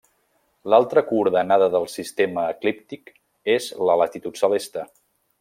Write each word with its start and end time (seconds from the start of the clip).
L'altra 0.73 1.03
coordenada 1.11 1.67
del 1.75 1.85
sistema 1.97 2.47
eclíptic 2.55 3.13
és 3.59 3.69
la 3.91 3.99
latitud 4.03 4.43
celeste. 4.43 4.89